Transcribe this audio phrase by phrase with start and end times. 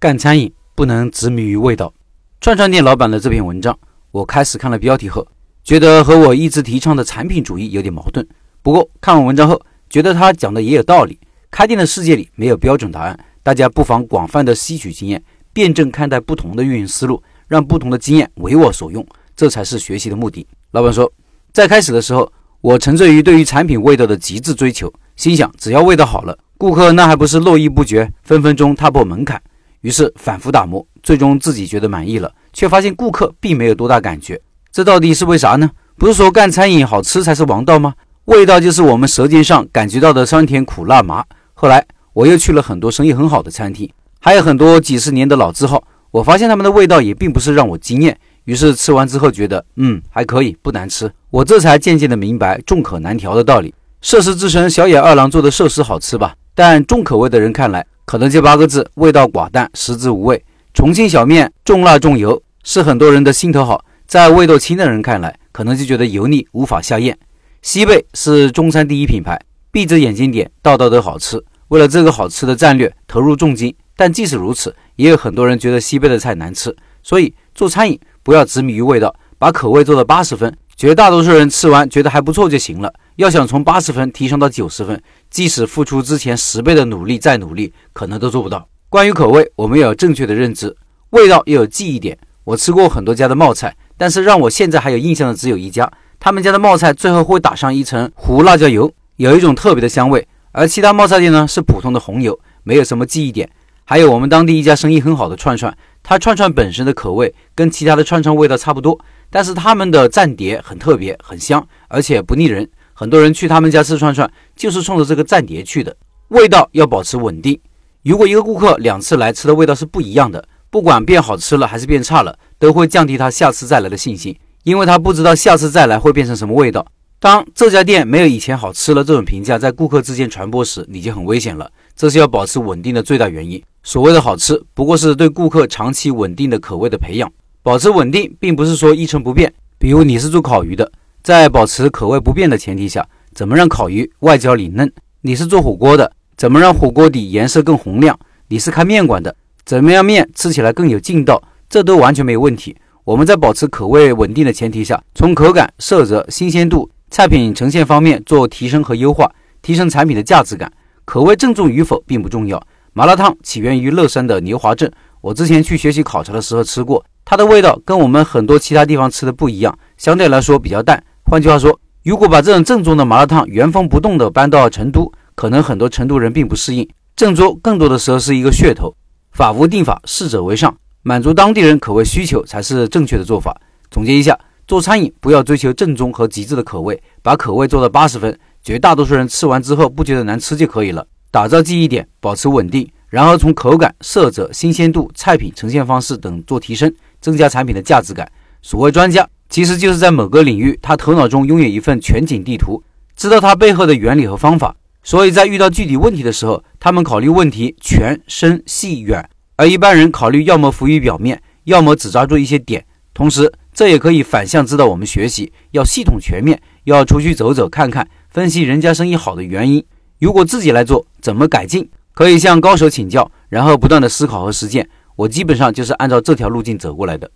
[0.00, 1.92] 干餐饮不能执迷于味道。
[2.40, 3.78] 串串店老板的这篇文章，
[4.12, 5.28] 我开始看了标题后，
[5.62, 8.26] 觉得和我一直提倡的产品主义有点矛盾。
[8.62, 9.60] 不过看完文章后，
[9.90, 11.20] 觉得他讲的也有道理。
[11.50, 19.06] 开店的世界里没有标准答案，大家不妨广泛的吸取经验，辩证看待不同的运营思路，让不同的经验为我所用，
[19.36, 20.46] 这才是学习的目的。
[20.70, 21.12] 老板说，
[21.52, 22.32] 在开始的时候，
[22.62, 29.38] 我沉醉于对于产品味道的极致追求，心想只要味道好了，顾客那还不是络绎不绝，分分钟踏破门槛。
[29.80, 34.40] 于是反复打磨，最终自己觉得满意了，却发现顾客并没有多大感觉。
[34.70, 35.70] 这到底是为啥呢？
[35.96, 37.94] 不是说干餐饮好吃才是王道吗？
[38.26, 41.24] 味道就是我们舌尖上感觉到的酸甜苦辣麻。
[41.54, 43.90] 后来我又去了很多生意很好的餐厅，
[44.20, 48.16] 还有很多几十年的老字号，我发现他们的味道也并不是让我惊艳。
[48.44, 51.10] 于是吃完之后觉得，嗯，还可以，不难吃。
[51.30, 53.74] 我这才渐渐的明白众口难调的道理。
[54.00, 56.34] 涉世之神小野二郎做的寿司好吃吧？
[56.54, 60.44] 但重口味的人看来，可能就八个字：味道寡淡，食之无味。
[60.74, 63.84] 重庆小面重辣重油，是很多人的心头好。
[64.04, 67.16] 在味道轻的人看来，可能就觉得油腻，无法下咽。
[67.62, 71.40] 西贝是中餐第一品牌，闭着眼睛点，道道都好吃。
[71.68, 73.72] 为了这个好吃的战略，投入重金。
[73.96, 76.74] 但即使如此，也有很多人觉得西贝的菜难吃。
[77.04, 82.90] 所以做餐饮不要执迷于味道，把口味做到八十分，绝大多数人吃完觉得还不错就行了。
[83.16, 88.66] 要想从八十分提升到九十分，即使付出之前十倍的努力再努力，可能都做不到。
[88.88, 90.74] 关于口味，我们要有正确的认知，
[91.10, 92.16] 味道要有记忆点。
[92.44, 100.26] 我吃过很多家的冒菜，但是让我现在还有印象的只有一家，他们家的冒菜最后会打上一层糊辣椒油，有一种特别的香味。
[100.52, 103.50] 而其他冒菜店呢是普通的红油，没有什么记忆点。
[103.84, 108.98] 还有我们当地一家生意很好的串串，它串串本身的口味跟其他的串串味道差不多，
[109.30, 112.68] 但是他们的蘸碟很特别，很香，而且不腻人。
[112.92, 115.96] 很多人去他们家吃串串就是冲着这个蘸碟去的。
[116.28, 117.58] 味道要保持稳定。
[118.02, 126.86] 如果一个顾客两次来吃的味道是不一样的，不管变好吃了还是变差了，都会降低他下次再来的信心，因为他不知道下次再来会变成什么味道。
[127.18, 131.70] 当这家店没有以前好吃了这种评价在顾客之间传播时，你就很危险了。
[131.94, 133.62] 这是要保持稳定的最大原因。
[133.82, 137.30] 所谓的好吃，不过是对顾客长期稳定的口味的培养。
[137.62, 139.52] 保持稳定，并不是说一成不变。
[139.78, 140.90] 比如你是做烤鱼的，
[141.22, 144.90] 在保持口味不变的前提下，怎么让烤鱼外焦里嫩？
[145.20, 148.18] 你是做火锅的，怎么让火锅底颜色更红亮？
[148.48, 149.34] 你是开面馆的，
[149.66, 151.42] 怎么样面吃起来更有劲道？
[151.68, 152.74] 这都完全没有问题。
[153.04, 156.90] 我们在保持口味稳定的前提下，从口感、色泽、新鲜度。
[157.10, 160.72] 菜品呈现方面做提升和优化，提升产品的价值感。
[161.04, 162.62] 口味正宗与否并不重要。
[162.92, 164.90] 麻辣烫起源于乐山的牛华镇，
[165.20, 171.02] 我之前去学习考察的时候吃过，它的味道跟我们很多其他地方吃的不一样，相对来说比较淡。
[171.24, 176.88] 换句话说，如果把这种正宗的麻辣烫原封不动的搬到成都，可能很多成都人并不适应。
[177.14, 178.94] 郑州更多的时候是一个噱头。
[179.32, 183.60] 法无定法，适者为上，满足当地人口味需求才是正确的做法。
[183.90, 184.38] 总结一下。
[184.66, 191.04] 做餐饮不要追求正宗和极致的口味，把口味做到八十分，绝大多数人吃完之后不觉得难吃就可以了。
[191.32, 196.90] 打造记忆点，保持稳定，然后从口感、色泽、新鲜度、菜品呈现方式等做提升，
[197.20, 198.30] 增加产品的价值感。
[198.62, 202.82] 所谓专家，其实就是在某个领域，他头脑中拥有一份全景地图，
[203.16, 204.74] 知道它背后的原理和方法。
[205.02, 213.52] 所以在遇到具体问题的时候，他们考虑问题全、深、细、远，而一般人考虑要么浮于表面，要么只抓住一些点，同时。
[213.72, 219.82] 这也可以反向指导我们学习，要系统全面，要出去走走看看，分析人家生意好的原因。
[220.18, 221.88] 如果自己来做，怎么改进？
[222.12, 224.88] 可以向高手请教，然后不断的思考和实践。
[225.16, 227.30] 我基本上就是按照这条路径走过来的。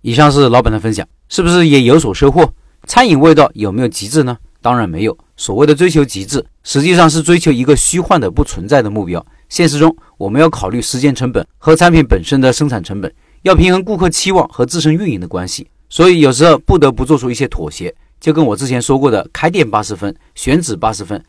[0.00, 2.52] 以上是老板的分享，是不是也有所收获？
[2.86, 4.36] 餐饮味道有没有极致呢？
[4.60, 5.16] 当然没有。
[5.36, 9.24] 所谓的追求极致，实际上是追求一个虚幻的不存在的目标。
[9.48, 13.12] 现实中，我们要考虑时间成本和产品本身的生产成本，
[13.42, 15.68] 要平衡顾客期望和自身运营的关系。
[15.88, 21.22] 所以有时候不得不做出一些妥协，就跟我之前说过的，开店八十分，选址八十分，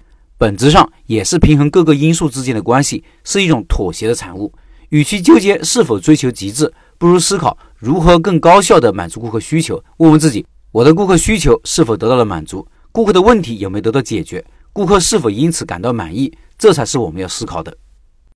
[0.43, 4.51] 本质上也是平衡各个因素之间的关系，是一种妥协的产物。
[4.89, 9.81] 与其纠结是否追求极致，不如思考如何更高效地满足顾客需求。
[9.99, 12.67] 问问自己，我的顾客需求是否得到了满足？
[12.91, 14.43] 顾客的问题有没有得到解决？
[14.73, 16.29] 顾客是否因此感到满意？
[16.57, 17.77] 这才是我们要思考的。